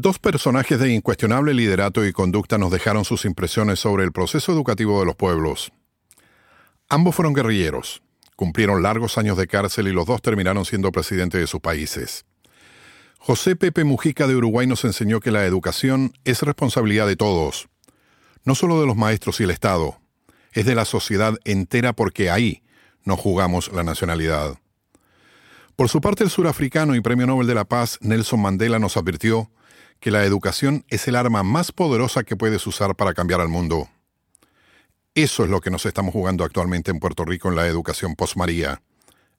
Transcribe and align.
Dos 0.00 0.20
personajes 0.20 0.78
de 0.78 0.92
incuestionable 0.92 1.52
liderato 1.52 2.06
y 2.06 2.12
conducta 2.12 2.56
nos 2.56 2.70
dejaron 2.70 3.04
sus 3.04 3.24
impresiones 3.24 3.80
sobre 3.80 4.04
el 4.04 4.12
proceso 4.12 4.52
educativo 4.52 5.00
de 5.00 5.06
los 5.06 5.16
pueblos. 5.16 5.72
Ambos 6.88 7.16
fueron 7.16 7.34
guerrilleros, 7.34 8.00
cumplieron 8.36 8.80
largos 8.80 9.18
años 9.18 9.36
de 9.36 9.48
cárcel 9.48 9.88
y 9.88 9.92
los 9.92 10.06
dos 10.06 10.22
terminaron 10.22 10.64
siendo 10.64 10.92
presidentes 10.92 11.40
de 11.40 11.48
sus 11.48 11.58
países. 11.58 12.26
José 13.18 13.56
Pepe 13.56 13.82
Mujica 13.82 14.28
de 14.28 14.36
Uruguay 14.36 14.68
nos 14.68 14.84
enseñó 14.84 15.18
que 15.18 15.32
la 15.32 15.44
educación 15.46 16.12
es 16.22 16.42
responsabilidad 16.42 17.08
de 17.08 17.16
todos, 17.16 17.68
no 18.44 18.54
solo 18.54 18.80
de 18.80 18.86
los 18.86 18.96
maestros 18.96 19.40
y 19.40 19.42
el 19.42 19.50
Estado, 19.50 20.00
es 20.52 20.64
de 20.64 20.76
la 20.76 20.84
sociedad 20.84 21.34
entera 21.44 21.92
porque 21.92 22.30
ahí 22.30 22.62
nos 23.02 23.18
jugamos 23.18 23.72
la 23.72 23.82
nacionalidad. 23.82 24.60
Por 25.74 25.88
su 25.88 26.00
parte, 26.00 26.22
el 26.22 26.30
surafricano 26.30 26.94
y 26.94 27.00
Premio 27.00 27.26
Nobel 27.26 27.48
de 27.48 27.56
la 27.56 27.64
Paz 27.64 27.98
Nelson 28.00 28.40
Mandela 28.40 28.78
nos 28.78 28.96
advirtió 28.96 29.50
que 30.00 30.10
la 30.10 30.24
educación 30.24 30.84
es 30.88 31.08
el 31.08 31.16
arma 31.16 31.42
más 31.42 31.72
poderosa 31.72 32.24
que 32.24 32.36
puedes 32.36 32.66
usar 32.66 32.94
para 32.94 33.14
cambiar 33.14 33.40
al 33.40 33.48
mundo. 33.48 33.88
Eso 35.14 35.44
es 35.44 35.50
lo 35.50 35.60
que 35.60 35.70
nos 35.70 35.84
estamos 35.86 36.12
jugando 36.12 36.44
actualmente 36.44 36.90
en 36.90 37.00
Puerto 37.00 37.24
Rico 37.24 37.48
en 37.48 37.56
la 37.56 37.66
educación 37.66 38.14
post-María, 38.14 38.82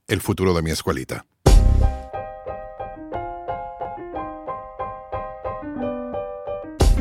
el 0.07 0.21
futuro 0.21 0.53
de 0.53 0.61
mi 0.61 0.71
escuelita. 0.71 1.25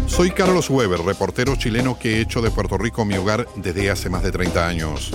Soy 0.06 0.30
Carlos 0.30 0.70
Weber, 0.70 1.01
reportero 1.01 1.56
chileno 1.56 1.98
que 1.98 2.16
he 2.16 2.20
hecho 2.20 2.40
de 2.40 2.51
Puerto 2.51 2.79
Rico 2.79 3.04
mi 3.04 3.16
hogar 3.16 3.46
desde 3.56 3.90
hace 3.90 4.09
más 4.09 4.23
de 4.23 4.32
30 4.32 4.66
años. 4.66 5.12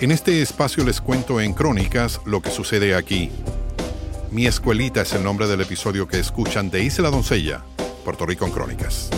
En 0.00 0.12
este 0.12 0.40
espacio 0.42 0.84
les 0.84 1.00
cuento 1.00 1.40
en 1.40 1.52
crónicas 1.52 2.20
lo 2.24 2.40
que 2.40 2.50
sucede 2.50 2.94
aquí. 2.94 3.30
Mi 4.30 4.46
escuelita 4.46 5.02
es 5.02 5.12
el 5.14 5.24
nombre 5.24 5.46
del 5.46 5.60
episodio 5.60 6.06
que 6.06 6.18
escuchan 6.18 6.70
de 6.70 6.82
Isla 6.82 7.10
Doncella, 7.10 7.64
Puerto 8.04 8.26
Rico 8.26 8.44
en 8.46 8.52
Crónicas. 8.52 9.10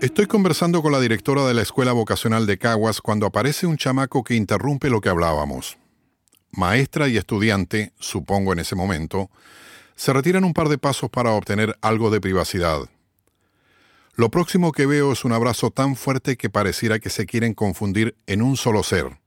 Estoy 0.00 0.26
conversando 0.26 0.82
con 0.82 0.92
la 0.92 1.00
directora 1.00 1.46
de 1.46 1.54
la 1.54 1.62
Escuela 1.62 1.92
Vocacional 1.92 2.46
de 2.46 2.58
Caguas 2.58 3.00
cuando 3.00 3.26
aparece 3.26 3.66
un 3.66 3.76
chamaco 3.76 4.22
que 4.22 4.34
interrumpe 4.34 4.90
lo 4.90 5.00
que 5.00 5.08
hablábamos 5.08 5.78
maestra 6.56 7.08
y 7.08 7.16
estudiante, 7.16 7.92
supongo 7.98 8.52
en 8.52 8.60
ese 8.60 8.76
momento, 8.76 9.30
se 9.96 10.12
retiran 10.12 10.44
un 10.44 10.54
par 10.54 10.68
de 10.68 10.78
pasos 10.78 11.10
para 11.10 11.32
obtener 11.32 11.76
algo 11.80 12.10
de 12.10 12.20
privacidad. 12.20 12.88
Lo 14.16 14.30
próximo 14.30 14.70
que 14.70 14.86
veo 14.86 15.10
es 15.10 15.24
un 15.24 15.32
abrazo 15.32 15.72
tan 15.72 15.96
fuerte 15.96 16.36
que 16.36 16.48
pareciera 16.48 17.00
que 17.00 17.10
se 17.10 17.26
quieren 17.26 17.52
confundir 17.52 18.16
en 18.26 18.42
un 18.42 18.56
solo 18.56 18.84
ser. 18.84 19.18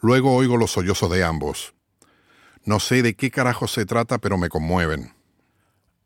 Luego 0.00 0.32
oigo 0.34 0.56
los 0.56 0.70
sollozos 0.70 1.10
de 1.10 1.24
ambos. 1.24 1.74
No 2.64 2.78
sé 2.78 3.02
de 3.02 3.16
qué 3.16 3.32
carajo 3.32 3.66
se 3.66 3.86
trata, 3.86 4.18
pero 4.18 4.38
me 4.38 4.48
conmueven. 4.48 5.12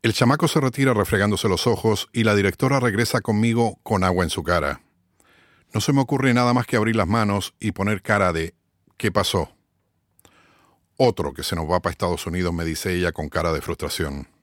El 0.01 0.13
chamaco 0.13 0.47
se 0.47 0.59
retira 0.59 0.95
refregándose 0.95 1.47
los 1.47 1.67
ojos 1.67 2.09
y 2.11 2.23
la 2.23 2.33
directora 2.33 2.79
regresa 2.79 3.21
conmigo 3.21 3.79
con 3.83 4.03
agua 4.03 4.23
en 4.23 4.31
su 4.31 4.41
cara. 4.41 4.81
No 5.71 5.79
se 5.79 5.93
me 5.93 6.01
ocurre 6.01 6.33
nada 6.33 6.53
más 6.53 6.65
que 6.65 6.77
abrir 6.77 6.95
las 6.95 7.07
manos 7.07 7.53
y 7.59 7.71
poner 7.71 8.01
cara 8.01 8.33
de 8.33 8.55
¿qué 8.97 9.11
pasó? 9.11 9.51
Otro 10.97 11.33
que 11.33 11.43
se 11.43 11.55
nos 11.55 11.69
va 11.69 11.81
para 11.81 11.91
Estados 11.91 12.25
Unidos, 12.25 12.51
me 12.51 12.65
dice 12.65 12.95
ella 12.95 13.11
con 13.11 13.29
cara 13.29 13.53
de 13.53 13.61
frustración. 13.61 14.34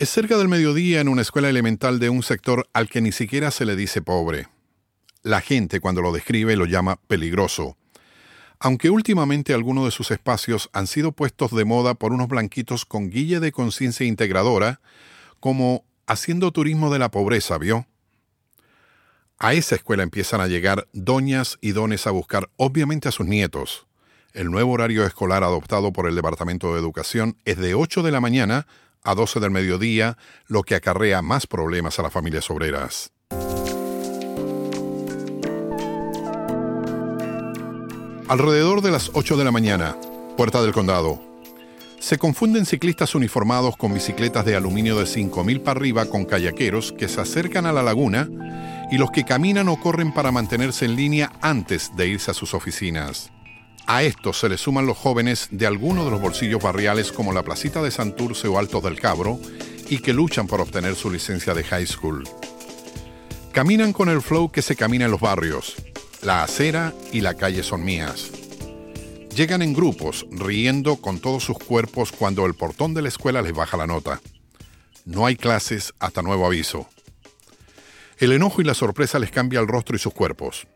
Es 0.00 0.10
cerca 0.10 0.38
del 0.38 0.46
mediodía 0.46 1.00
en 1.00 1.08
una 1.08 1.22
escuela 1.22 1.48
elemental 1.48 1.98
de 1.98 2.08
un 2.08 2.22
sector 2.22 2.68
al 2.72 2.88
que 2.88 3.00
ni 3.00 3.10
siquiera 3.10 3.50
se 3.50 3.64
le 3.64 3.74
dice 3.74 4.00
pobre. 4.00 4.46
La 5.24 5.40
gente 5.40 5.80
cuando 5.80 6.02
lo 6.02 6.12
describe 6.12 6.54
lo 6.54 6.66
llama 6.66 7.00
peligroso, 7.08 7.76
aunque 8.60 8.90
últimamente 8.90 9.54
algunos 9.54 9.86
de 9.86 9.90
sus 9.90 10.12
espacios 10.12 10.70
han 10.72 10.86
sido 10.86 11.10
puestos 11.10 11.50
de 11.50 11.64
moda 11.64 11.94
por 11.94 12.12
unos 12.12 12.28
blanquitos 12.28 12.84
con 12.84 13.10
guille 13.10 13.40
de 13.40 13.50
conciencia 13.50 14.06
integradora, 14.06 14.80
como 15.40 15.84
haciendo 16.06 16.52
turismo 16.52 16.92
de 16.92 17.00
la 17.00 17.10
pobreza, 17.10 17.58
¿vio? 17.58 17.88
A 19.40 19.54
esa 19.54 19.74
escuela 19.74 20.04
empiezan 20.04 20.40
a 20.40 20.46
llegar 20.46 20.86
doñas 20.92 21.58
y 21.60 21.72
dones 21.72 22.06
a 22.06 22.12
buscar 22.12 22.50
obviamente 22.56 23.08
a 23.08 23.12
sus 23.12 23.26
nietos. 23.26 23.88
El 24.32 24.52
nuevo 24.52 24.70
horario 24.70 25.04
escolar 25.04 25.42
adoptado 25.42 25.92
por 25.92 26.06
el 26.06 26.14
Departamento 26.14 26.72
de 26.72 26.78
Educación 26.78 27.36
es 27.44 27.56
de 27.56 27.74
8 27.74 28.04
de 28.04 28.12
la 28.12 28.20
mañana 28.20 28.68
a 29.02 29.14
12 29.14 29.40
del 29.40 29.50
mediodía, 29.50 30.16
lo 30.46 30.62
que 30.62 30.74
acarrea 30.74 31.22
más 31.22 31.46
problemas 31.46 31.98
a 31.98 32.02
las 32.02 32.12
familias 32.12 32.50
obreras. 32.50 33.12
Alrededor 38.28 38.82
de 38.82 38.90
las 38.90 39.10
8 39.14 39.38
de 39.38 39.44
la 39.44 39.50
mañana, 39.50 39.96
Puerta 40.36 40.60
del 40.60 40.72
Condado. 40.72 41.18
Se 41.98 42.18
confunden 42.18 42.66
ciclistas 42.66 43.14
uniformados 43.14 43.76
con 43.76 43.94
bicicletas 43.94 44.44
de 44.44 44.54
aluminio 44.54 44.98
de 44.98 45.04
5.000 45.04 45.62
para 45.62 45.80
arriba 45.80 46.04
con 46.06 46.26
kayakeros 46.26 46.92
que 46.92 47.08
se 47.08 47.20
acercan 47.20 47.64
a 47.64 47.72
la 47.72 47.82
laguna 47.82 48.28
y 48.90 48.98
los 48.98 49.10
que 49.10 49.24
caminan 49.24 49.68
o 49.68 49.80
corren 49.80 50.12
para 50.12 50.30
mantenerse 50.30 50.84
en 50.84 50.96
línea 50.96 51.32
antes 51.40 51.96
de 51.96 52.06
irse 52.08 52.30
a 52.30 52.34
sus 52.34 52.54
oficinas. 52.54 53.32
A 53.90 54.02
esto 54.02 54.34
se 54.34 54.50
le 54.50 54.58
suman 54.58 54.84
los 54.84 54.98
jóvenes 54.98 55.48
de 55.50 55.66
algunos 55.66 56.04
de 56.04 56.10
los 56.10 56.20
bolsillos 56.20 56.62
barriales 56.62 57.10
como 57.10 57.32
la 57.32 57.42
Placita 57.42 57.80
de 57.80 57.90
Santurce 57.90 58.46
o 58.46 58.58
Altos 58.58 58.82
del 58.82 59.00
Cabro 59.00 59.40
y 59.88 60.00
que 60.00 60.12
luchan 60.12 60.46
por 60.46 60.60
obtener 60.60 60.94
su 60.94 61.10
licencia 61.10 61.54
de 61.54 61.64
high 61.64 61.86
school. 61.86 62.28
Caminan 63.50 63.94
con 63.94 64.10
el 64.10 64.20
flow 64.20 64.52
que 64.52 64.60
se 64.60 64.76
camina 64.76 65.06
en 65.06 65.10
los 65.10 65.22
barrios. 65.22 65.74
La 66.20 66.42
acera 66.42 66.92
y 67.14 67.22
la 67.22 67.32
calle 67.32 67.62
son 67.62 67.82
mías. 67.82 68.30
Llegan 69.34 69.62
en 69.62 69.72
grupos, 69.72 70.26
riendo 70.32 70.96
con 70.96 71.18
todos 71.18 71.42
sus 71.42 71.58
cuerpos 71.58 72.12
cuando 72.12 72.44
el 72.44 72.52
portón 72.52 72.92
de 72.92 73.00
la 73.00 73.08
escuela 73.08 73.40
les 73.40 73.54
baja 73.54 73.78
la 73.78 73.86
nota. 73.86 74.20
No 75.06 75.24
hay 75.24 75.36
clases 75.36 75.94
hasta 75.98 76.20
nuevo 76.20 76.44
aviso. 76.44 76.86
El 78.18 78.32
enojo 78.32 78.60
y 78.60 78.64
la 78.64 78.74
sorpresa 78.74 79.18
les 79.18 79.30
cambia 79.30 79.60
el 79.60 79.66
rostro 79.66 79.96
y 79.96 79.98
sus 79.98 80.12
cuerpos. 80.12 80.66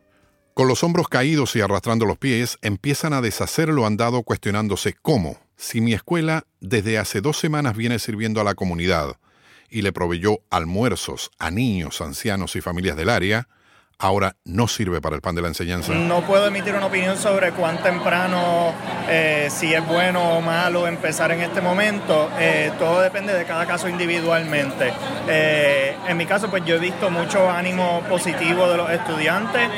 Con 0.54 0.68
los 0.68 0.84
hombros 0.84 1.08
caídos 1.08 1.56
y 1.56 1.62
arrastrando 1.62 2.04
los 2.04 2.18
pies, 2.18 2.58
empiezan 2.60 3.14
a 3.14 3.22
deshacer 3.22 3.70
lo 3.70 3.86
andado 3.86 4.22
cuestionándose 4.22 4.94
cómo, 5.00 5.38
si 5.56 5.80
mi 5.80 5.94
escuela 5.94 6.44
desde 6.60 6.98
hace 6.98 7.22
dos 7.22 7.38
semanas 7.38 7.74
viene 7.74 7.98
sirviendo 7.98 8.38
a 8.38 8.44
la 8.44 8.54
comunidad 8.54 9.16
y 9.70 9.80
le 9.80 9.92
proveyó 9.92 10.40
almuerzos 10.50 11.30
a 11.38 11.50
niños, 11.50 12.02
ancianos 12.02 12.54
y 12.54 12.60
familias 12.60 12.98
del 12.98 13.08
área, 13.08 13.48
ahora 14.02 14.36
no 14.44 14.68
sirve 14.68 15.00
para 15.00 15.16
el 15.16 15.22
pan 15.22 15.34
de 15.34 15.42
la 15.42 15.48
enseñanza? 15.48 15.94
No 15.94 16.26
puedo 16.26 16.46
emitir 16.48 16.74
una 16.74 16.86
opinión 16.86 17.16
sobre 17.16 17.52
cuán 17.52 17.82
temprano, 17.82 18.74
eh, 19.08 19.48
si 19.50 19.72
es 19.72 19.86
bueno 19.86 20.36
o 20.36 20.40
malo 20.40 20.86
empezar 20.86 21.30
en 21.32 21.40
este 21.40 21.60
momento. 21.60 22.28
Eh, 22.38 22.72
todo 22.78 23.00
depende 23.00 23.32
de 23.32 23.44
cada 23.44 23.64
caso 23.64 23.88
individualmente. 23.88 24.92
Eh, 25.28 25.81
en 26.08 26.16
mi 26.16 26.26
caso, 26.26 26.48
pues 26.50 26.64
yo 26.64 26.76
he 26.76 26.78
visto 26.78 27.10
mucho 27.10 27.50
ánimo 27.50 28.02
positivo 28.08 28.68
de 28.68 28.76
los 28.76 28.90
estudiantes, 28.90 29.68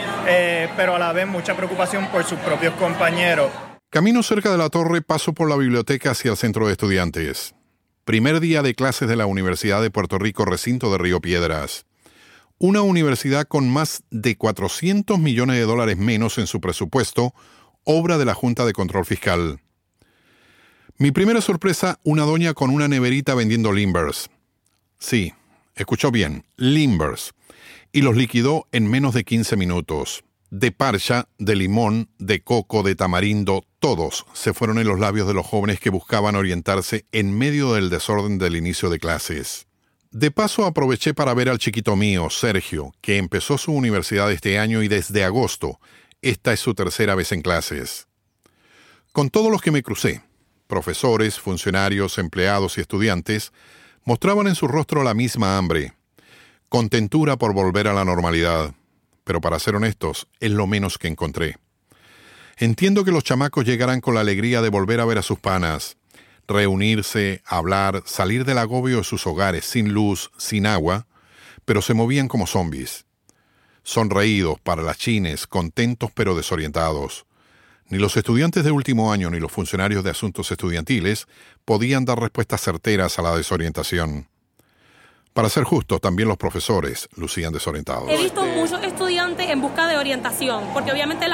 pero 0.77 0.97
a 0.97 0.99
la 0.99 1.13
vez 1.13 1.27
mucha 1.27 1.57
preocupación 1.57 2.09
por 2.09 2.25
sus 2.25 2.39
propios 2.41 2.75
compañeros. 2.75 3.51
Camino 3.91 4.23
cerca 4.23 4.51
de 4.51 4.59
la 4.59 4.71
torre, 4.71 5.03
paso 5.03 5.33
por 5.33 5.49
la 5.49 5.57
biblioteca 5.57 6.11
hacia 6.11 6.31
el 6.31 6.37
centro 6.37 6.67
de 6.67 6.73
estudiantes. 6.73 7.55
Primer 8.05 8.41
día 8.41 8.63
de 8.63 8.75
clases 8.75 9.09
de 9.09 9.17
la 9.17 9.27
Universidad 9.27 9.81
de 9.81 9.91
Puerto 9.91 10.19
Rico, 10.19 10.45
recinto 10.45 10.91
de 10.91 10.99
Río 10.99 11.21
Piedras 11.21 11.87
una 12.59 12.83
universidad 12.83 13.47
con 13.47 13.69
más 13.69 14.05
de 14.11 14.37
400 14.37 15.19
millones 15.19 15.57
de 15.57 15.65
dólares 15.65 15.99
menos 15.99 16.39
en 16.39 16.47
su 16.47 16.61
presupuesto, 16.61 17.35
obra 17.85 18.17
de 18.17 18.25
la 18.25 18.35
Junta 18.35 18.65
de 18.65 18.73
Control 18.73 19.05
Fiscal. 19.05 19.61
Mi 20.97 21.11
primera 21.11 21.41
sorpresa, 21.41 21.99
una 22.05 22.23
doña 22.23 22.55
con 22.55 22.71
una 22.71 22.87
neverita 22.87 23.35
vendiendo 23.35 23.73
limbers. 23.73 24.31
Sí, 24.99 25.35
escuchó 25.75 26.11
bien, 26.11 26.45
limbers. 26.57 27.35
Y 27.93 28.03
los 28.03 28.17
liquidó 28.17 28.67
en 28.73 28.91
menos 28.91 29.15
de 29.15 29.25
15 29.25 29.57
minutos. 29.57 30.25
De 30.51 30.71
parcha, 30.71 31.29
de 31.39 31.57
limón, 31.57 32.11
de 32.19 32.43
coco, 32.43 32.83
de 32.83 32.95
tamarindo, 32.95 33.65
todos 33.79 34.27
se 34.35 34.55
fueron 34.55 34.79
en 34.79 34.87
los 34.87 35.01
labios 35.01 35.27
de 35.27 35.35
los 35.35 35.47
jóvenes 35.47 35.81
que 35.81 35.91
buscaban 35.91 36.37
orientarse 36.37 37.07
en 37.13 37.37
medio 37.37 37.75
del 37.75 37.91
desorden 37.91 38.39
del 38.39 38.57
inicio 38.57 38.89
de 38.91 38.99
clases. 38.99 39.67
De 40.11 40.31
paso 40.31 40.65
aproveché 40.65 41.13
para 41.13 41.35
ver 41.35 41.49
al 41.49 41.59
chiquito 41.59 41.97
mío, 41.97 42.31
Sergio, 42.31 42.93
que 43.01 43.17
empezó 43.17 43.59
su 43.59 43.73
universidad 43.73 44.31
este 44.31 44.61
año 44.61 44.83
y 44.83 44.87
desde 44.87 45.25
agosto, 45.25 45.81
esta 46.23 46.53
es 46.53 46.61
su 46.61 46.73
tercera 46.73 47.17
vez 47.17 47.33
en 47.33 47.43
clases. 47.43 48.07
Con 49.11 49.31
todos 49.31 49.51
los 49.51 49.61
que 49.61 49.73
me 49.73 49.83
crucé, 49.83 50.23
profesores, 50.69 51.41
funcionarios, 51.41 52.19
empleados 52.19 52.79
y 52.79 52.81
estudiantes, 52.81 53.53
mostraban 54.05 54.47
en 54.47 54.55
su 54.55 54.69
rostro 54.69 55.03
la 55.03 55.15
misma 55.15 55.57
hambre, 55.57 55.95
contentura 56.69 57.37
por 57.37 57.55
volver 57.55 57.89
a 57.89 57.95
la 57.95 58.05
normalidad, 58.05 58.75
pero 59.25 59.41
para 59.41 59.59
ser 59.59 59.77
honestos, 59.77 60.29
es 60.41 60.51
lo 60.51 60.67
menos 60.67 60.99
que 60.99 61.09
encontré. 61.09 61.57
Entiendo 62.57 63.05
que 63.05 63.11
los 63.11 63.25
chamacos 63.25 63.65
llegarán 63.65 64.01
con 64.01 64.15
la 64.15 64.21
alegría 64.21 64.63
de 64.63 64.69
volver 64.69 65.01
a 65.01 65.05
ver 65.05 65.19
a 65.19 65.23
sus 65.23 65.39
panas, 65.39 65.97
reunirse, 66.47 67.43
hablar, 67.47 68.03
salir 68.07 68.45
del 68.45 68.59
agobio 68.59 68.99
de 68.99 69.05
sus 69.05 69.27
hogares 69.27 69.65
sin 69.65 69.93
luz, 69.93 70.31
sin 70.37 70.67
agua, 70.67 71.07
pero 71.65 71.83
se 71.83 71.95
movían 71.95 72.29
como 72.29 72.47
zombies. 72.47 73.07
Sonreídos, 73.83 74.61
parlachines, 74.61 75.47
contentos 75.47 76.11
pero 76.15 76.37
desorientados. 76.37 77.27
Ni 77.91 77.99
los 77.99 78.17
estudiantes 78.17 78.65
de 78.65 78.71
último 78.71 79.13
año 79.13 79.31
ni 79.31 79.39
los 79.39 79.53
funcionarios 79.53 80.03
de 80.05 80.11
asuntos 80.11 80.51
estudiantiles 80.51 81.27
podían 81.65 82.05
dar 82.05 82.19
respuestas 82.19 82.61
certeras 82.61 83.19
a 83.19 83.23
la 83.23 83.37
desorientación. 83.37 84.29
Para 85.35 85.49
ser 85.49 85.65
justo, 85.65 85.99
también 85.99 86.29
los 86.29 86.39
profesores 86.39 87.09
lucían 87.17 87.53
desorientados. 87.53 88.09
He 88.09 88.17
visto 88.17 88.45
muchos 88.47 88.81
estudiantes 88.85 89.51
en 89.51 89.61
busca 89.61 89.89
de 89.89 89.97
orientación, 89.97 90.63
porque 90.73 90.93
obviamente 90.93 91.27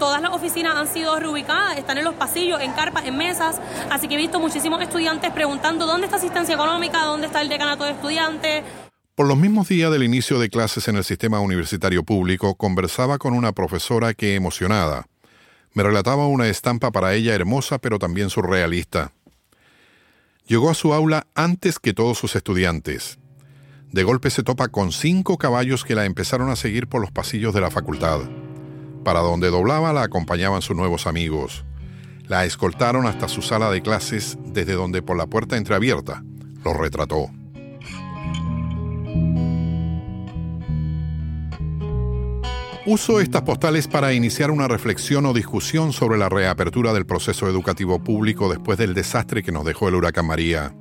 todas 0.00 0.20
las 0.20 0.32
oficinas 0.32 0.74
han 0.76 0.88
sido 0.88 1.16
reubicadas, 1.20 1.78
están 1.78 1.98
en 1.98 2.04
los 2.04 2.14
pasillos, 2.14 2.60
en 2.60 2.72
carpas, 2.72 3.04
en 3.06 3.16
mesas, 3.16 3.60
así 3.90 4.08
que 4.08 4.14
he 4.14 4.18
visto 4.18 4.40
muchísimos 4.40 4.82
estudiantes 4.82 5.30
preguntando 5.30 5.86
dónde 5.86 6.06
está 6.06 6.16
asistencia 6.16 6.56
económica, 6.56 7.04
dónde 7.04 7.28
está 7.28 7.40
el 7.40 7.48
decanato 7.48 7.84
de 7.84 7.92
estudiantes. 7.92 8.64
Por 9.14 9.28
los 9.28 9.36
mismos 9.36 9.68
días 9.68 9.92
del 9.92 10.02
inicio 10.02 10.40
de 10.40 10.48
clases 10.48 10.88
en 10.88 10.96
el 10.96 11.04
sistema 11.04 11.38
universitario 11.38 12.02
público, 12.02 12.56
conversaba 12.56 13.18
con 13.18 13.34
una 13.34 13.52
profesora 13.52 14.14
que, 14.14 14.34
emocionada, 14.34 15.06
me 15.74 15.82
relataba 15.82 16.26
una 16.26 16.48
estampa 16.48 16.90
para 16.90 17.14
ella 17.14 17.34
hermosa 17.34 17.78
pero 17.78 17.98
también 17.98 18.30
surrealista. 18.30 19.12
Llegó 20.46 20.70
a 20.70 20.74
su 20.74 20.92
aula 20.92 21.26
antes 21.34 21.78
que 21.78 21.94
todos 21.94 22.18
sus 22.18 22.36
estudiantes. 22.36 23.18
De 23.92 24.02
golpe 24.04 24.30
se 24.30 24.42
topa 24.42 24.68
con 24.68 24.90
cinco 24.90 25.38
caballos 25.38 25.84
que 25.84 25.94
la 25.94 26.04
empezaron 26.04 26.50
a 26.50 26.56
seguir 26.56 26.88
por 26.88 27.00
los 27.00 27.10
pasillos 27.10 27.54
de 27.54 27.60
la 27.60 27.70
facultad. 27.70 28.20
Para 29.04 29.20
donde 29.20 29.50
doblaba 29.50 29.92
la 29.92 30.02
acompañaban 30.02 30.62
sus 30.62 30.76
nuevos 30.76 31.06
amigos. 31.06 31.64
La 32.26 32.44
escoltaron 32.44 33.06
hasta 33.06 33.28
su 33.28 33.42
sala 33.42 33.70
de 33.70 33.82
clases, 33.82 34.38
desde 34.46 34.72
donde 34.74 35.02
por 35.02 35.16
la 35.16 35.26
puerta 35.26 35.56
entreabierta 35.56 36.22
los 36.64 36.76
retrató. 36.76 37.30
Uso 42.84 43.20
estas 43.20 43.42
postales 43.42 43.86
para 43.86 44.12
iniciar 44.12 44.50
una 44.50 44.66
reflexión 44.66 45.24
o 45.26 45.32
discusión 45.32 45.92
sobre 45.92 46.18
la 46.18 46.28
reapertura 46.28 46.92
del 46.92 47.06
proceso 47.06 47.48
educativo 47.48 48.02
público 48.02 48.50
después 48.50 48.76
del 48.76 48.92
desastre 48.92 49.44
que 49.44 49.52
nos 49.52 49.64
dejó 49.64 49.88
el 49.88 49.94
huracán 49.94 50.26
María. 50.26 50.74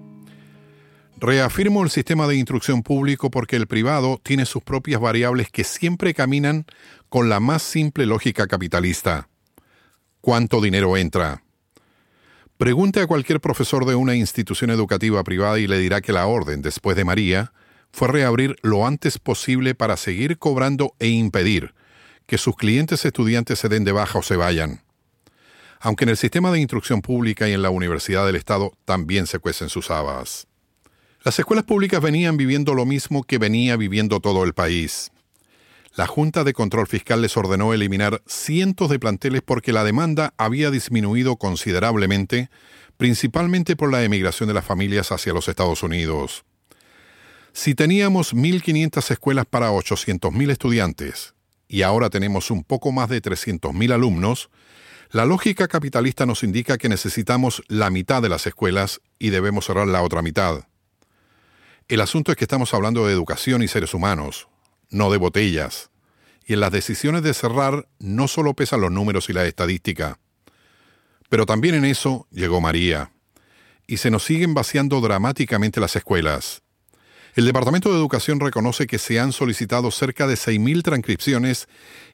Reafirmo 1.17 1.83
el 1.83 1.91
sistema 1.91 2.27
de 2.27 2.37
instrucción 2.37 2.81
público 2.81 3.29
porque 3.29 3.55
el 3.55 3.67
privado 3.67 4.19
tiene 4.23 4.47
sus 4.47 4.63
propias 4.63 4.99
variables 4.99 5.51
que 5.51 5.63
siempre 5.63 6.15
caminan 6.15 6.65
con 7.07 7.29
la 7.29 7.39
más 7.39 7.61
simple 7.61 8.07
lógica 8.07 8.47
capitalista. 8.47 9.29
¿Cuánto 10.21 10.59
dinero 10.59 10.97
entra? 10.97 11.43
Pregunte 12.57 13.01
a 13.01 13.07
cualquier 13.07 13.39
profesor 13.39 13.85
de 13.85 13.93
una 13.93 14.15
institución 14.15 14.71
educativa 14.71 15.23
privada 15.23 15.59
y 15.59 15.67
le 15.67 15.77
dirá 15.77 16.01
que 16.01 16.13
la 16.13 16.25
orden, 16.25 16.63
después 16.63 16.97
de 16.97 17.05
María, 17.05 17.53
fue 17.91 18.07
reabrir 18.07 18.55
lo 18.63 18.87
antes 18.87 19.19
posible 19.19 19.75
para 19.75 19.97
seguir 19.97 20.39
cobrando 20.39 20.95
e 20.97 21.09
impedir 21.09 21.75
que 22.31 22.37
sus 22.37 22.55
clientes 22.55 23.03
estudiantes 23.03 23.59
se 23.59 23.67
den 23.67 23.83
de 23.83 23.91
baja 23.91 24.19
o 24.19 24.23
se 24.23 24.37
vayan. 24.37 24.81
Aunque 25.81 26.05
en 26.05 26.11
el 26.11 26.15
sistema 26.15 26.49
de 26.49 26.61
instrucción 26.61 27.01
pública 27.01 27.49
y 27.49 27.51
en 27.51 27.61
la 27.61 27.71
Universidad 27.71 28.25
del 28.25 28.37
Estado 28.37 28.71
también 28.85 29.27
se 29.27 29.39
cuecen 29.39 29.67
sus 29.67 29.91
habas. 29.91 30.47
Las 31.25 31.37
escuelas 31.37 31.65
públicas 31.65 32.01
venían 32.01 32.37
viviendo 32.37 32.73
lo 32.73 32.85
mismo 32.85 33.23
que 33.23 33.37
venía 33.37 33.75
viviendo 33.75 34.21
todo 34.21 34.45
el 34.45 34.53
país. 34.53 35.11
La 35.97 36.07
Junta 36.07 36.45
de 36.45 36.53
Control 36.53 36.87
Fiscal 36.87 37.21
les 37.21 37.35
ordenó 37.35 37.73
eliminar 37.73 38.21
cientos 38.25 38.89
de 38.89 38.97
planteles 38.97 39.41
porque 39.41 39.73
la 39.73 39.83
demanda 39.83 40.33
había 40.37 40.71
disminuido 40.71 41.35
considerablemente, 41.35 42.49
principalmente 42.95 43.75
por 43.75 43.91
la 43.91 44.05
emigración 44.05 44.47
de 44.47 44.53
las 44.53 44.63
familias 44.63 45.11
hacia 45.11 45.33
los 45.33 45.49
Estados 45.49 45.83
Unidos. 45.83 46.45
Si 47.51 47.75
teníamos 47.75 48.33
1.500 48.33 49.11
escuelas 49.11 49.45
para 49.47 49.69
800.000 49.71 50.49
estudiantes 50.49 51.33
y 51.71 51.83
ahora 51.83 52.09
tenemos 52.09 52.51
un 52.51 52.65
poco 52.65 52.91
más 52.91 53.07
de 53.07 53.21
300.000 53.21 53.93
alumnos, 53.93 54.49
la 55.09 55.25
lógica 55.25 55.69
capitalista 55.69 56.25
nos 56.25 56.43
indica 56.43 56.77
que 56.77 56.89
necesitamos 56.89 57.63
la 57.69 57.89
mitad 57.89 58.21
de 58.21 58.27
las 58.27 58.45
escuelas 58.45 58.99
y 59.19 59.29
debemos 59.29 59.67
cerrar 59.67 59.87
la 59.87 60.01
otra 60.01 60.21
mitad. 60.21 60.65
El 61.87 62.01
asunto 62.01 62.31
es 62.31 62.37
que 62.37 62.43
estamos 62.43 62.73
hablando 62.73 63.07
de 63.07 63.13
educación 63.13 63.63
y 63.63 63.69
seres 63.69 63.93
humanos, 63.93 64.49
no 64.89 65.09
de 65.11 65.17
botellas. 65.17 65.91
Y 66.45 66.53
en 66.53 66.59
las 66.59 66.73
decisiones 66.73 67.23
de 67.23 67.33
cerrar 67.33 67.87
no 67.99 68.27
solo 68.27 68.53
pesan 68.53 68.81
los 68.81 68.91
números 68.91 69.29
y 69.29 69.33
la 69.33 69.45
estadística, 69.45 70.19
pero 71.29 71.45
también 71.45 71.75
en 71.75 71.85
eso 71.85 72.27
llegó 72.31 72.59
María. 72.59 73.13
Y 73.87 73.97
se 73.97 74.11
nos 74.11 74.25
siguen 74.25 74.53
vaciando 74.53 74.99
dramáticamente 74.99 75.79
las 75.79 75.95
escuelas. 75.95 76.63
El 77.33 77.45
Departamento 77.45 77.89
de 77.89 77.95
Educación 77.95 78.41
reconoce 78.41 78.87
que 78.87 78.97
se 78.97 79.17
han 79.17 79.31
solicitado 79.31 79.89
cerca 79.91 80.27
de 80.27 80.33
6.000 80.33 80.83
transcripciones 80.83 81.69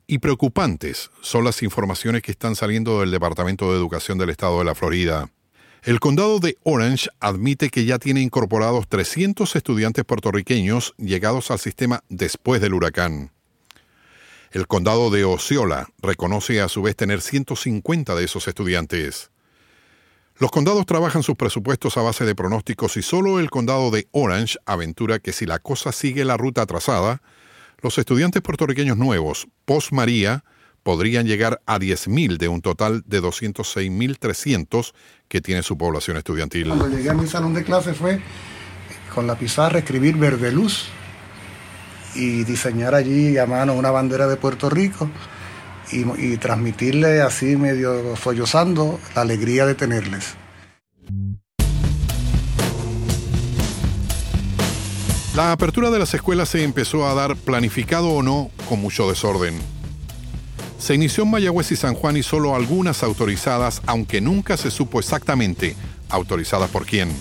y 0.05 0.19
preocupantes 0.19 1.09
son 1.21 1.43
las 1.43 1.63
informaciones 1.63 2.21
que 2.21 2.29
están 2.29 2.55
saliendo 2.55 2.99
del 2.99 3.09
Departamento 3.09 3.71
de 3.71 3.77
Educación 3.77 4.19
del 4.19 4.29
Estado 4.29 4.59
de 4.59 4.65
la 4.65 4.75
Florida. 4.75 5.31
El 5.81 5.99
condado 5.99 6.39
de 6.39 6.57
Orange 6.61 7.09
admite 7.19 7.69
que 7.69 7.85
ya 7.85 7.97
tiene 7.97 8.21
incorporados 8.21 8.87
300 8.87 9.55
estudiantes 9.55 10.05
puertorriqueños 10.05 10.93
llegados 10.99 11.49
al 11.49 11.57
sistema 11.57 12.03
después 12.09 12.61
del 12.61 12.75
huracán. 12.75 13.31
El 14.51 14.67
condado 14.67 15.09
de 15.09 15.25
Osceola 15.25 15.87
reconoce 15.99 16.61
a 16.61 16.69
su 16.69 16.83
vez 16.83 16.95
tener 16.95 17.21
150 17.21 18.13
de 18.13 18.23
esos 18.23 18.47
estudiantes. 18.47 19.31
Los 20.39 20.51
condados 20.51 20.85
trabajan 20.85 21.23
sus 21.23 21.35
presupuestos 21.35 21.97
a 21.97 22.03
base 22.03 22.23
de 22.23 22.35
pronósticos 22.35 22.95
y 22.97 23.01
solo 23.01 23.39
el 23.39 23.49
condado 23.49 23.89
de 23.89 24.07
Orange 24.11 24.59
aventura 24.67 25.17
que 25.17 25.33
si 25.33 25.47
la 25.47 25.57
cosa 25.57 25.91
sigue 25.91 26.25
la 26.25 26.37
ruta 26.37 26.63
trazada, 26.67 27.23
los 27.81 27.97
estudiantes 27.97 28.43
puertorriqueños 28.43 28.97
nuevos, 28.97 29.47
post 29.65 29.91
María, 29.93 30.43
podrían 30.83 31.25
llegar 31.25 31.59
a 31.65 31.79
10.000 31.79 32.37
de 32.37 32.47
un 32.49 32.61
total 32.61 33.03
de 33.07 33.19
206.300 33.19 34.93
que 35.27 35.41
tiene 35.41 35.63
su 35.63 35.75
población 35.75 36.17
estudiantil. 36.17 36.67
Cuando 36.67 36.87
llegué 36.87 37.09
a 37.09 37.15
mi 37.15 37.27
salón 37.27 37.55
de 37.55 37.63
clase 37.63 37.95
fue 37.95 38.21
con 39.15 39.25
la 39.25 39.39
pizarra 39.39 39.79
escribir 39.79 40.17
verde 40.17 40.51
luz 40.51 40.85
y 42.13 42.43
diseñar 42.43 42.93
allí 42.93 43.39
a 43.39 43.47
mano 43.47 43.73
una 43.73 43.89
bandera 43.89 44.27
de 44.27 44.37
Puerto 44.37 44.69
Rico 44.69 45.09
y, 45.91 46.37
transmitirle 46.37 47.21
así 47.21 47.55
medio 47.55 48.15
sollozando 48.15 48.99
la 49.15 49.21
alegría 49.21 49.65
de 49.65 49.75
tenerles. 49.75 50.35
La 55.35 55.51
apertura 55.51 55.91
de 55.91 55.99
las 55.99 56.13
escuelas 56.13 56.49
se 56.49 56.63
empezó 56.63 57.07
a 57.07 57.13
dar, 57.13 57.35
planificado 57.35 58.09
o 58.09 58.23
no, 58.23 58.49
con 58.67 58.81
mucho 58.81 59.07
desorden. 59.07 59.59
Se 60.79 60.95
inició 60.95 61.23
en 61.23 61.31
Mayagüez 61.31 61.71
y 61.71 61.75
San 61.75 61.93
Juan 61.93 62.17
y 62.17 62.23
solo 62.23 62.55
algunas 62.55 63.03
autorizadas, 63.03 63.81
aunque 63.85 64.19
nunca 64.19 64.57
se 64.57 64.71
supo 64.71 64.99
exactamente 64.99 65.75
autorizadas 66.09 66.69
por 66.69 66.85
quién. 66.85 67.11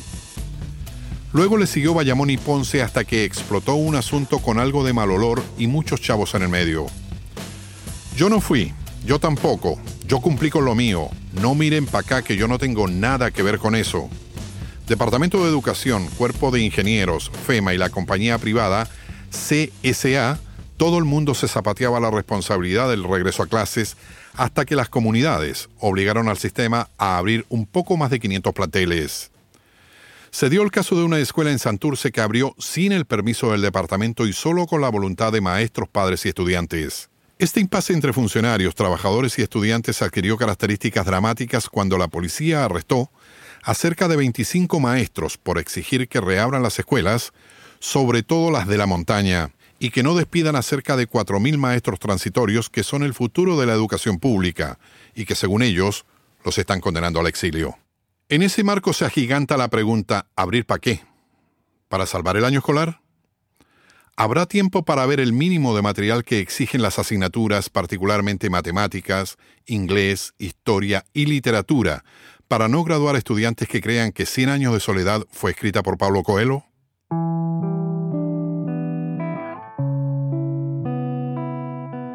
Luego 1.33 1.59
le 1.59 1.67
siguió 1.67 1.93
Bayamón 1.93 2.31
y 2.31 2.39
Ponce 2.39 2.81
hasta 2.81 3.05
que 3.05 3.25
explotó 3.25 3.75
un 3.75 3.95
asunto 3.97 4.39
con 4.39 4.59
algo 4.59 4.85
de 4.85 4.95
mal 4.95 5.11
olor 5.11 5.43
y 5.59 5.67
muchos 5.67 6.01
chavos 6.01 6.35
en 6.35 6.43
el 6.43 6.49
medio. 6.49 6.87
Yo 8.17 8.31
no 8.31 8.41
fui, 8.41 8.73
yo 9.05 9.19
tampoco, 9.19 9.79
yo 10.07 10.21
cumplí 10.21 10.49
con 10.49 10.65
lo 10.65 10.75
mío. 10.75 11.11
No 11.43 11.55
miren 11.55 11.85
para 11.85 11.99
acá 11.99 12.23
que 12.23 12.39
yo 12.39 12.49
no 12.49 12.57
tengo 12.57 12.89
nada 12.89 13.31
que 13.31 13.43
ver 13.43 13.59
con 13.59 13.75
eso. 13.75 14.09
Departamento 14.89 15.43
de 15.43 15.51
Educación, 15.51 16.07
Cuerpo 16.17 16.51
de 16.51 16.63
Ingenieros, 16.63 17.31
FEMA 17.47 17.75
y 17.75 17.79
la 17.79 17.91
compañía 17.91 18.39
privada 18.39 18.89
CSA, 19.31 20.39
todo 20.79 20.97
el 20.97 21.05
mundo 21.05 21.35
se 21.35 21.47
zapateaba 21.47 22.01
la 22.01 22.11
responsabilidad 22.11 22.89
del 22.89 23.05
regreso 23.05 23.43
a 23.43 23.49
clases 23.49 23.99
hasta 24.33 24.65
que 24.65 24.77
las 24.77 24.89
comunidades 24.89 25.69
obligaron 25.79 26.31
al 26.31 26.39
sistema 26.39 26.89
a 26.97 27.19
abrir 27.19 27.45
un 27.51 27.67
poco 27.67 27.99
más 27.99 28.11
de 28.11 28.19
500 28.19 28.55
planteles. 28.55 29.31
Se 30.31 30.49
dio 30.49 30.63
el 30.63 30.71
caso 30.71 30.97
de 30.97 31.05
una 31.05 31.19
escuela 31.19 31.51
en 31.51 31.59
Santurce 31.59 32.11
que 32.13 32.23
abrió 32.23 32.55
sin 32.59 32.93
el 32.93 33.05
permiso 33.05 33.53
del 33.53 33.61
departamento 33.61 34.27
y 34.27 34.33
solo 34.33 34.67
con 34.67 34.81
la 34.81 34.89
voluntad 34.89 35.33
de 35.33 35.43
maestros, 35.43 35.91
padres 35.91 36.25
y 36.25 36.31
estudiantes. 36.31 37.11
Este 37.39 37.61
impasse 37.61 37.93
entre 37.93 38.15
funcionarios, 38.15 38.75
trabajadores 38.75 39.39
y 39.39 39.43
estudiantes 39.43 40.01
adquirió 40.01 40.39
características 40.39 41.05
dramáticas 41.05 41.69
cuando 41.69 41.99
la 41.99 42.09
policía 42.09 42.65
arrestó 42.65 43.11
a 43.63 43.75
cerca 43.75 44.09
de 44.09 44.17
25 44.17 44.81
maestros 44.81 45.37
por 45.37 45.59
exigir 45.59 46.09
que 46.09 46.23
reabran 46.23 46.63
las 46.63 46.79
escuelas, 46.79 47.35
sobre 47.79 48.23
todo 48.23 48.51
las 48.51 48.67
de 48.67 48.79
la 48.79 48.87
montaña, 48.87 49.51
y 49.79 49.91
que 49.91 50.03
no 50.03 50.15
despidan 50.15 50.57
a 50.57 50.63
cerca 50.63 50.97
de 50.97 51.07
4.000 51.07 51.59
maestros 51.59 51.99
transitorios 52.01 52.71
que 52.71 52.83
son 52.83 53.03
el 53.03 53.13
futuro 53.13 53.61
de 53.61 53.67
la 53.67 53.75
educación 53.75 54.19
pública 54.19 54.79
y 55.15 55.27
que 55.27 55.35
según 55.35 55.61
ellos 55.63 56.07
los 56.43 56.57
están 56.57 56.81
condenando 56.81 57.21
al 57.21 57.27
exilio. 57.27 57.77
En 58.31 58.43
ese 58.43 58.65
marco 58.65 58.95
se 58.95 59.05
agiganta 59.05 59.59
la 59.59 59.69
pregunta, 59.69 60.27
¿abrir 60.37 60.65
para 60.65 60.81
qué? 60.81 61.03
¿Para 61.89 62.07
salvar 62.07 62.39
el 62.39 62.47
año 62.47 62.61
escolar? 62.61 63.03
Habrá 64.19 64.47
tiempo 64.47 64.83
para 64.83 65.05
ver 65.05 65.21
el 65.21 65.35
mínimo 65.35 65.77
de 65.77 65.83
material 65.83 66.25
que 66.25 66.41
exigen 66.41 66.81
las 66.81 66.99
asignaturas, 66.99 67.69
particularmente 67.69 68.49
matemáticas, 68.49 69.37
inglés, 69.67 70.33
historia 70.39 71.05
y 71.13 71.27
literatura, 71.27 72.03
para 72.49 72.67
no 72.67 72.83
graduar 72.83 73.17
estudiantes 73.17 73.69
que 73.69 73.83
crean 73.83 74.13
que 74.13 74.25
Cien 74.25 74.49
años 74.49 74.73
de 74.73 74.81
soledad 74.81 75.27
fue 75.31 75.51
escrita 75.51 75.83
por 75.83 75.99
Pablo 75.99 76.23
Coelho? 76.23 76.65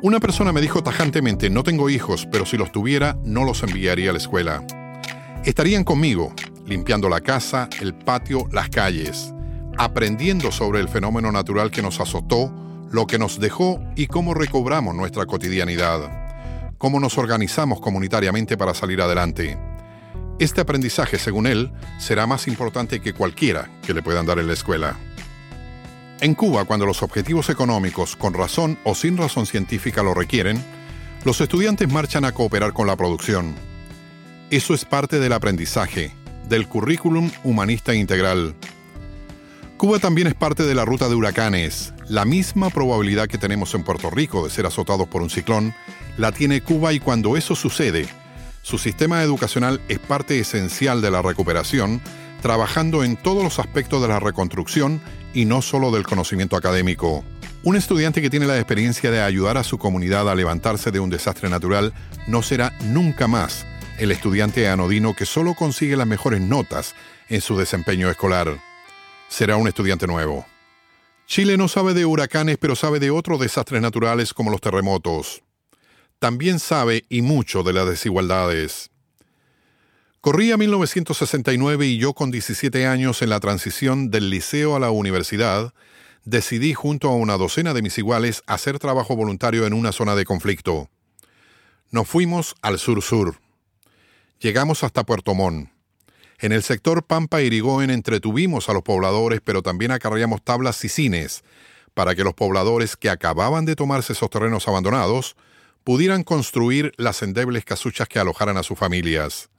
Una 0.01 0.19
persona 0.19 0.51
me 0.51 0.61
dijo 0.61 0.81
tajantemente, 0.81 1.51
no 1.51 1.61
tengo 1.61 1.91
hijos, 1.91 2.27
pero 2.31 2.47
si 2.47 2.57
los 2.57 2.71
tuviera, 2.71 3.15
no 3.23 3.43
los 3.43 3.61
enviaría 3.61 4.09
a 4.09 4.13
la 4.13 4.17
escuela. 4.17 4.65
Estarían 5.45 5.83
conmigo, 5.83 6.33
limpiando 6.65 7.09
la 7.09 7.21
casa, 7.21 7.69
el 7.79 7.93
patio, 7.93 8.47
las 8.51 8.69
calles, 8.69 9.35
aprendiendo 9.83 10.51
sobre 10.51 10.79
el 10.79 10.87
fenómeno 10.87 11.31
natural 11.31 11.71
que 11.71 11.81
nos 11.81 11.99
azotó, 11.99 12.53
lo 12.91 13.07
que 13.07 13.17
nos 13.17 13.39
dejó 13.39 13.81
y 13.95 14.05
cómo 14.05 14.35
recobramos 14.35 14.93
nuestra 14.93 15.25
cotidianidad, 15.25 16.71
cómo 16.77 16.99
nos 16.99 17.17
organizamos 17.17 17.81
comunitariamente 17.81 18.57
para 18.57 18.75
salir 18.75 19.01
adelante. 19.01 19.57
Este 20.37 20.61
aprendizaje, 20.61 21.17
según 21.17 21.47
él, 21.47 21.71
será 21.99 22.27
más 22.27 22.47
importante 22.47 22.99
que 22.99 23.13
cualquiera 23.13 23.71
que 23.83 23.95
le 23.95 24.03
puedan 24.03 24.27
dar 24.27 24.37
en 24.37 24.45
la 24.45 24.53
escuela. 24.53 24.97
En 26.19 26.35
Cuba, 26.35 26.65
cuando 26.65 26.85
los 26.85 27.01
objetivos 27.01 27.49
económicos, 27.49 28.15
con 28.15 28.35
razón 28.35 28.77
o 28.83 28.93
sin 28.93 29.17
razón 29.17 29.47
científica, 29.47 30.03
lo 30.03 30.13
requieren, 30.13 30.63
los 31.25 31.41
estudiantes 31.41 31.91
marchan 31.91 32.25
a 32.25 32.33
cooperar 32.33 32.73
con 32.73 32.85
la 32.85 32.95
producción. 32.95 33.55
Eso 34.51 34.75
es 34.75 34.85
parte 34.85 35.19
del 35.19 35.33
aprendizaje, 35.33 36.11
del 36.47 36.67
currículum 36.67 37.31
humanista 37.43 37.95
integral. 37.95 38.53
Cuba 39.81 39.97
también 39.97 40.27
es 40.27 40.35
parte 40.35 40.61
de 40.61 40.75
la 40.75 40.85
ruta 40.85 41.09
de 41.09 41.15
huracanes. 41.15 41.91
La 42.07 42.23
misma 42.23 42.69
probabilidad 42.69 43.25
que 43.25 43.39
tenemos 43.39 43.73
en 43.73 43.81
Puerto 43.81 44.11
Rico 44.11 44.43
de 44.43 44.51
ser 44.51 44.67
azotados 44.67 45.07
por 45.07 45.23
un 45.23 45.31
ciclón, 45.31 45.73
la 46.17 46.31
tiene 46.31 46.61
Cuba 46.61 46.93
y 46.93 46.99
cuando 46.99 47.35
eso 47.35 47.55
sucede, 47.55 48.07
su 48.61 48.77
sistema 48.77 49.23
educacional 49.23 49.81
es 49.87 49.97
parte 49.97 50.39
esencial 50.39 51.01
de 51.01 51.09
la 51.09 51.23
recuperación, 51.23 51.99
trabajando 52.43 53.03
en 53.03 53.17
todos 53.17 53.43
los 53.43 53.57
aspectos 53.57 54.03
de 54.03 54.09
la 54.09 54.19
reconstrucción 54.19 55.01
y 55.33 55.45
no 55.45 55.63
solo 55.63 55.89
del 55.89 56.05
conocimiento 56.05 56.55
académico. 56.55 57.23
Un 57.63 57.75
estudiante 57.75 58.21
que 58.21 58.29
tiene 58.29 58.45
la 58.45 58.57
experiencia 58.57 59.09
de 59.09 59.23
ayudar 59.23 59.57
a 59.57 59.63
su 59.63 59.79
comunidad 59.79 60.29
a 60.29 60.35
levantarse 60.35 60.91
de 60.91 60.99
un 60.99 61.09
desastre 61.09 61.49
natural 61.49 61.91
no 62.27 62.43
será 62.43 62.71
nunca 62.83 63.27
más 63.27 63.65
el 63.97 64.11
estudiante 64.11 64.69
anodino 64.69 65.15
que 65.15 65.25
solo 65.25 65.55
consigue 65.55 65.97
las 65.97 66.05
mejores 66.05 66.39
notas 66.39 66.93
en 67.29 67.41
su 67.41 67.57
desempeño 67.57 68.11
escolar. 68.11 68.70
Será 69.31 69.55
un 69.55 69.65
estudiante 69.65 70.07
nuevo. 70.07 70.45
Chile 71.25 71.55
no 71.55 71.69
sabe 71.69 71.93
de 71.93 72.05
huracanes, 72.05 72.57
pero 72.57 72.75
sabe 72.75 72.99
de 72.99 73.11
otros 73.11 73.39
desastres 73.39 73.81
naturales 73.81 74.33
como 74.33 74.51
los 74.51 74.59
terremotos. 74.59 75.41
También 76.19 76.59
sabe 76.59 77.05
y 77.07 77.21
mucho 77.21 77.63
de 77.63 77.71
las 77.71 77.87
desigualdades. 77.87 78.91
Corría 80.19 80.57
1969 80.57 81.87
y 81.87 81.97
yo 81.97 82.13
con 82.13 82.29
17 82.29 82.85
años 82.85 83.21
en 83.21 83.29
la 83.29 83.39
transición 83.39 84.11
del 84.11 84.29
liceo 84.29 84.75
a 84.75 84.81
la 84.81 84.91
universidad, 84.91 85.73
decidí 86.25 86.73
junto 86.73 87.07
a 87.07 87.15
una 87.15 87.37
docena 87.37 87.73
de 87.73 87.81
mis 87.81 87.97
iguales 87.97 88.43
hacer 88.47 88.79
trabajo 88.79 89.15
voluntario 89.15 89.65
en 89.65 89.71
una 89.71 89.93
zona 89.93 90.15
de 90.15 90.25
conflicto. 90.25 90.89
Nos 91.89 92.05
fuimos 92.05 92.53
al 92.61 92.79
sur-sur. 92.79 93.39
Llegamos 94.41 94.83
hasta 94.83 95.05
Puerto 95.05 95.33
Montt. 95.33 95.70
En 96.41 96.51
el 96.51 96.63
sector 96.63 97.03
Pampa 97.03 97.43
Irigoyen 97.43 97.91
entretuvimos 97.91 98.67
a 98.67 98.73
los 98.73 98.81
pobladores, 98.81 99.41
pero 99.43 99.61
también 99.61 99.91
acarreamos 99.91 100.43
tablas 100.43 100.83
y 100.83 100.89
cines 100.89 101.43
para 101.93 102.15
que 102.15 102.23
los 102.23 102.33
pobladores 102.33 102.97
que 102.97 103.11
acababan 103.11 103.65
de 103.65 103.75
tomarse 103.75 104.13
esos 104.13 104.31
terrenos 104.31 104.67
abandonados 104.67 105.35
pudieran 105.83 106.23
construir 106.23 106.93
las 106.97 107.21
endebles 107.21 107.63
casuchas 107.63 108.07
que 108.07 108.17
alojaran 108.17 108.57
a 108.57 108.63
sus 108.63 108.79
familias. 108.79 109.49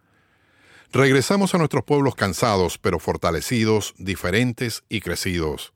Regresamos 0.93 1.55
a 1.55 1.59
nuestros 1.59 1.85
pueblos 1.85 2.17
cansados, 2.17 2.79
pero 2.79 2.99
fortalecidos, 2.99 3.95
diferentes 3.97 4.83
y 4.89 5.03
crecidos, 5.03 5.73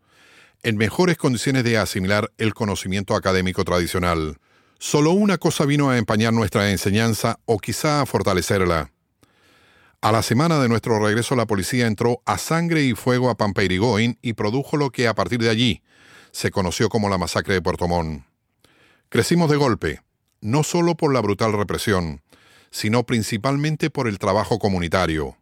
en 0.64 0.76
mejores 0.76 1.18
condiciones 1.18 1.62
de 1.62 1.78
asimilar 1.78 2.32
el 2.36 2.52
conocimiento 2.52 3.14
académico 3.14 3.64
tradicional. 3.64 4.38
Solo 4.80 5.12
una 5.12 5.38
cosa 5.38 5.66
vino 5.66 5.88
a 5.88 5.98
empañar 5.98 6.32
nuestra 6.32 6.72
enseñanza 6.72 7.38
o 7.44 7.58
quizá 7.58 8.00
a 8.00 8.06
fortalecerla. 8.06 8.90
A 10.03 10.12
la 10.12 10.23
semana 10.23 10.61
de 10.61 10.69
nuestro 10.69 10.99
regreso 10.99 11.37
la 11.37 11.47
policía 11.47 11.87
entró 11.87 12.23
a 12.26 12.38
sangre 12.38 12.83
y 12.83 12.95
fuego 12.95 13.31
a 13.31 13.37
Pampeirigoin 13.37 14.19
y 14.21 14.35
produjo 14.35 14.76
lo 14.76 14.91
que 14.91 15.09
a 15.09 15.15
partir 15.15 15.41
de 15.41 15.49
allí 15.49 15.83
se 16.33 16.50
conoció 16.50 16.88
como 16.88 17.09
la 17.09 17.19
masacre 17.19 17.55
de 17.55 17.62
Puerto 17.62 17.88
Montt. 17.88 18.25
Crecimos 19.09 19.50
de 19.50 19.57
golpe, 19.57 20.03
no 20.41 20.62
solo 20.62 20.97
por 20.97 21.12
la 21.15 21.21
brutal 21.23 21.55
represión, 21.55 22.21
sino 22.71 23.05
principalmente 23.05 23.88
por 23.88 24.07
el 24.07 24.19
trabajo 24.19 24.59
comunitario. 24.59 25.38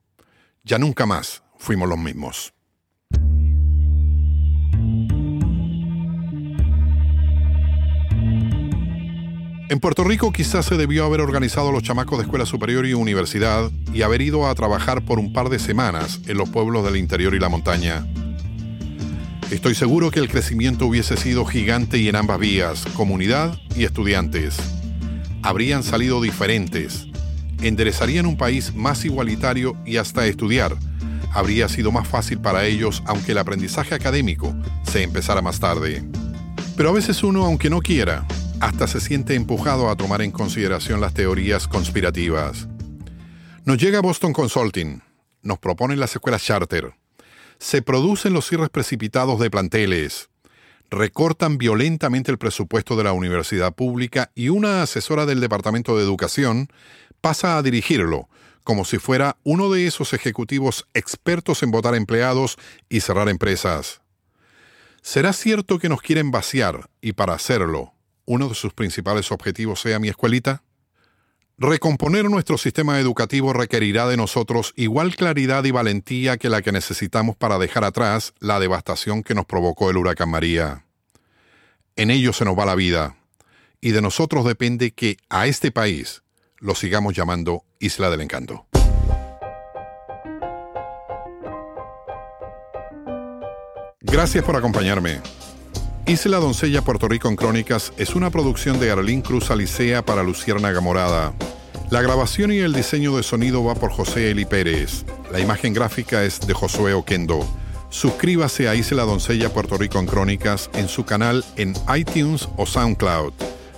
Ya 0.62 0.78
nunca 0.78 1.04
más 1.04 1.42
fuimos 1.58 1.88
los 1.88 1.98
mismos. 1.98 2.54
En 9.70 9.80
Puerto 9.80 10.04
Rico 10.04 10.30
quizás 10.30 10.66
se 10.66 10.76
debió 10.76 11.06
haber 11.06 11.22
organizado 11.22 11.72
los 11.72 11.82
chamacos 11.82 12.18
de 12.18 12.24
escuela 12.24 12.44
superior 12.44 12.84
y 12.84 12.92
universidad 12.92 13.70
y 13.94 14.02
haber 14.02 14.20
ido 14.20 14.46
a 14.46 14.54
trabajar 14.54 15.02
por 15.02 15.18
un 15.18 15.32
par 15.32 15.48
de 15.48 15.58
semanas 15.58 16.20
en 16.26 16.36
los 16.36 16.50
pueblos 16.50 16.84
del 16.84 16.96
interior 16.96 17.34
y 17.34 17.38
la 17.38 17.48
montaña. 17.48 18.06
Estoy 19.50 19.74
seguro 19.74 20.10
que 20.10 20.20
el 20.20 20.28
crecimiento 20.28 20.86
hubiese 20.86 21.16
sido 21.16 21.46
gigante 21.46 21.96
y 21.98 22.08
en 22.08 22.16
ambas 22.16 22.38
vías, 22.38 22.84
comunidad 22.94 23.58
y 23.74 23.84
estudiantes. 23.84 24.56
Habrían 25.42 25.82
salido 25.82 26.20
diferentes, 26.20 27.06
enderezarían 27.62 28.26
un 28.26 28.36
país 28.36 28.74
más 28.74 29.04
igualitario 29.06 29.76
y 29.86 29.96
hasta 29.96 30.26
estudiar 30.26 30.76
habría 31.32 31.68
sido 31.68 31.90
más 31.90 32.06
fácil 32.06 32.38
para 32.38 32.64
ellos 32.64 33.02
aunque 33.06 33.32
el 33.32 33.38
aprendizaje 33.38 33.94
académico 33.94 34.54
se 34.84 35.02
empezara 35.02 35.40
más 35.42 35.58
tarde. 35.58 36.04
Pero 36.76 36.90
a 36.90 36.92
veces 36.92 37.22
uno, 37.22 37.44
aunque 37.44 37.70
no 37.70 37.80
quiera, 37.80 38.26
hasta 38.64 38.86
se 38.86 38.98
siente 38.98 39.34
empujado 39.34 39.90
a 39.90 39.96
tomar 39.96 40.22
en 40.22 40.30
consideración 40.30 40.98
las 40.98 41.12
teorías 41.12 41.68
conspirativas. 41.68 42.66
Nos 43.66 43.76
llega 43.76 44.00
Boston 44.00 44.32
Consulting, 44.32 45.02
nos 45.42 45.58
proponen 45.58 46.00
las 46.00 46.14
escuelas 46.14 46.42
charter, 46.42 46.94
se 47.58 47.82
producen 47.82 48.32
los 48.32 48.48
cierres 48.48 48.70
precipitados 48.70 49.38
de 49.38 49.50
planteles, 49.50 50.30
recortan 50.90 51.58
violentamente 51.58 52.30
el 52.30 52.38
presupuesto 52.38 52.96
de 52.96 53.04
la 53.04 53.12
universidad 53.12 53.74
pública 53.74 54.30
y 54.34 54.48
una 54.48 54.80
asesora 54.82 55.26
del 55.26 55.40
Departamento 55.40 55.98
de 55.98 56.02
Educación 56.02 56.68
pasa 57.20 57.58
a 57.58 57.62
dirigirlo, 57.62 58.30
como 58.62 58.86
si 58.86 58.96
fuera 58.96 59.36
uno 59.42 59.70
de 59.70 59.86
esos 59.86 60.14
ejecutivos 60.14 60.86
expertos 60.94 61.62
en 61.62 61.70
votar 61.70 61.94
empleados 61.94 62.56
y 62.88 63.00
cerrar 63.00 63.28
empresas. 63.28 64.00
¿Será 65.02 65.34
cierto 65.34 65.78
que 65.78 65.90
nos 65.90 66.00
quieren 66.00 66.30
vaciar 66.30 66.88
y 67.02 67.12
para 67.12 67.34
hacerlo, 67.34 67.93
uno 68.26 68.48
de 68.48 68.54
sus 68.54 68.72
principales 68.72 69.30
objetivos 69.32 69.80
sea 69.80 69.98
mi 69.98 70.08
escuelita? 70.08 70.62
Recomponer 71.56 72.24
nuestro 72.28 72.58
sistema 72.58 72.98
educativo 72.98 73.52
requerirá 73.52 74.08
de 74.08 74.16
nosotros 74.16 74.72
igual 74.76 75.14
claridad 75.14 75.62
y 75.64 75.70
valentía 75.70 76.36
que 76.36 76.48
la 76.48 76.62
que 76.62 76.72
necesitamos 76.72 77.36
para 77.36 77.58
dejar 77.58 77.84
atrás 77.84 78.34
la 78.40 78.58
devastación 78.58 79.22
que 79.22 79.34
nos 79.34 79.46
provocó 79.46 79.88
el 79.88 79.96
huracán 79.96 80.30
María. 80.30 80.84
En 81.94 82.10
ello 82.10 82.32
se 82.32 82.44
nos 82.44 82.58
va 82.58 82.66
la 82.66 82.74
vida, 82.74 83.16
y 83.80 83.92
de 83.92 84.02
nosotros 84.02 84.44
depende 84.44 84.90
que 84.90 85.16
a 85.28 85.46
este 85.46 85.70
país 85.70 86.22
lo 86.58 86.74
sigamos 86.74 87.14
llamando 87.14 87.62
Isla 87.78 88.10
del 88.10 88.22
Encanto. 88.22 88.66
Gracias 94.00 94.44
por 94.44 94.56
acompañarme. 94.56 95.20
Isla 96.06 96.36
Doncella 96.36 96.82
Puerto 96.82 97.08
Rico 97.08 97.28
en 97.28 97.36
Crónicas 97.36 97.94
es 97.96 98.14
una 98.14 98.28
producción 98.28 98.78
de 98.78 98.90
Arlín 98.90 99.22
Cruz 99.22 99.50
Alicea 99.50 100.04
para 100.04 100.22
Luciérnaga 100.22 100.82
Morada. 100.82 101.32
La 101.90 102.02
grabación 102.02 102.52
y 102.52 102.58
el 102.58 102.74
diseño 102.74 103.16
de 103.16 103.22
sonido 103.22 103.64
va 103.64 103.74
por 103.74 103.90
José 103.90 104.30
Eli 104.30 104.44
Pérez. 104.44 105.06
La 105.32 105.40
imagen 105.40 105.72
gráfica 105.72 106.22
es 106.22 106.46
de 106.46 106.52
Josué 106.52 106.92
Oquendo. 106.92 107.48
Suscríbase 107.88 108.68
a 108.68 108.74
Isla 108.74 109.04
Doncella 109.04 109.48
Puerto 109.48 109.78
Rico 109.78 109.98
en 109.98 110.04
Crónicas 110.04 110.68
en 110.74 110.88
su 110.88 111.06
canal 111.06 111.42
en 111.56 111.72
iTunes 111.96 112.50
o 112.58 112.66
SoundCloud. 112.66 113.32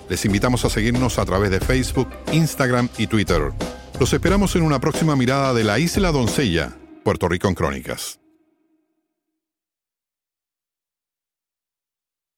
Les 0.09 0.25
invitamos 0.25 0.65
a 0.65 0.71
seguirnos 0.71 1.21
a 1.21 1.25
través 1.25 1.51
de 1.51 1.61
Facebook, 1.61 2.09
Instagram 2.33 2.89
y 2.99 3.07
Twitter. 3.07 3.53
Los 4.01 4.13
esperamos 4.13 4.57
en 4.57 4.63
una 4.63 4.81
próxima 4.81 5.15
mirada 5.15 5.55
de 5.55 5.63
la 5.63 5.79
Isla 5.79 6.11
Doncella, 6.11 6.73
Puerto 7.05 7.29
Rico 7.29 7.47
en 7.47 7.55
Crónicas. 7.55 8.19